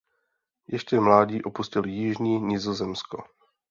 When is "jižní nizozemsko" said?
1.87-3.23